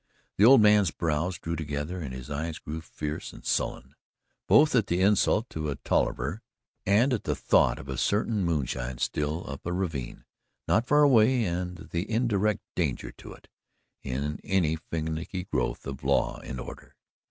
The 0.37 0.45
old 0.45 0.61
man's 0.61 0.89
brows 0.89 1.37
drew 1.37 1.55
together 1.55 2.01
and 2.01 2.11
his 2.11 2.31
eyes 2.31 2.57
grew 2.57 2.81
fierce 2.81 3.33
and 3.33 3.45
sullen, 3.45 3.93
both 4.47 4.73
at 4.73 4.87
the 4.87 4.99
insult 4.99 5.47
to 5.51 5.69
a 5.69 5.75
Tolliver 5.75 6.41
and 6.87 7.13
at 7.13 7.23
the 7.23 7.35
thought 7.35 7.77
of 7.77 7.87
a 7.87 7.99
certain 7.99 8.43
moonshine 8.43 8.97
still 8.97 9.47
up 9.47 9.63
a 9.63 9.71
ravine 9.71 10.25
not 10.67 10.87
far 10.87 11.03
away 11.03 11.43
and 11.45 11.89
the 11.91 12.09
indirect 12.09 12.61
danger 12.75 13.11
to 13.11 13.33
it 13.33 13.47
in 14.01 14.39
any 14.43 14.75
finicky 14.75 15.43
growth 15.43 15.85
of 15.85 16.03
law 16.03 16.39
and 16.39 16.59
order. 16.59 16.95